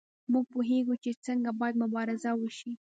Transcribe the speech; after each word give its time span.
موږ 0.31 0.45
پوهیږو 0.53 0.95
چې 1.03 1.11
څنګه 1.25 1.49
باید 1.59 1.75
مبارزه 1.83 2.31
وشي. 2.35 2.71